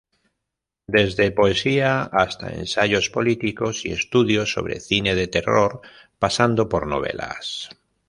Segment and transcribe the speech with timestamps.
[0.87, 5.81] Desde poesia hasta ensayos políticos y estudios sobre cine de terror,
[6.17, 7.69] pasando por novelas.